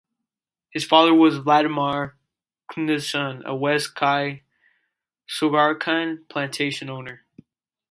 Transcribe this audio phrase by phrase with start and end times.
[0.71, 2.17] His father was Valdemar
[2.71, 4.39] Knudsen, a west Kauai
[5.27, 7.23] sugarcane plantation owner.